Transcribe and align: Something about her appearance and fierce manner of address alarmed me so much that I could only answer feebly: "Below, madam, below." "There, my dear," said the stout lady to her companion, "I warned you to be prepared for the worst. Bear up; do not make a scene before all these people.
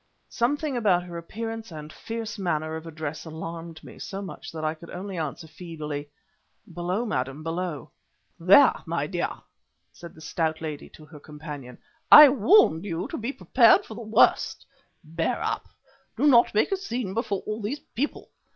Something 0.29 0.75
about 0.75 1.03
her 1.03 1.15
appearance 1.15 1.71
and 1.71 1.93
fierce 1.93 2.39
manner 2.39 2.75
of 2.75 2.87
address 2.87 3.23
alarmed 3.23 3.83
me 3.83 3.99
so 3.99 4.19
much 4.19 4.51
that 4.51 4.65
I 4.65 4.73
could 4.73 4.89
only 4.89 5.15
answer 5.15 5.47
feebly: 5.47 6.09
"Below, 6.73 7.05
madam, 7.05 7.43
below." 7.43 7.91
"There, 8.39 8.73
my 8.87 9.05
dear," 9.05 9.29
said 9.93 10.15
the 10.15 10.19
stout 10.21 10.59
lady 10.59 10.89
to 10.89 11.05
her 11.05 11.19
companion, 11.19 11.77
"I 12.11 12.29
warned 12.29 12.83
you 12.83 13.07
to 13.09 13.17
be 13.19 13.31
prepared 13.31 13.85
for 13.85 13.93
the 13.93 14.01
worst. 14.01 14.65
Bear 15.03 15.39
up; 15.39 15.67
do 16.17 16.25
not 16.25 16.55
make 16.55 16.71
a 16.71 16.77
scene 16.77 17.13
before 17.13 17.43
all 17.45 17.61
these 17.61 17.79
people. 17.93 18.31